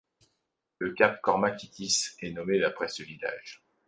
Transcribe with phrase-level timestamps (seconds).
[0.79, 3.63] Le Cap Kormakitis est nommé d'après ce village.